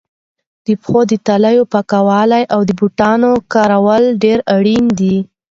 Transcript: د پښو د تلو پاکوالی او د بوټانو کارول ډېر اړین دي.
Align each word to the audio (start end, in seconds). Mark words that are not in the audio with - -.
د 0.65 0.67
پښو 0.81 0.99
د 1.11 1.13
تلو 1.27 1.61
پاکوالی 1.73 2.43
او 2.53 2.59
د 2.69 2.71
بوټانو 2.79 3.31
کارول 3.53 4.03
ډېر 4.23 4.37
اړین 4.55 4.85
دي. 4.99 5.17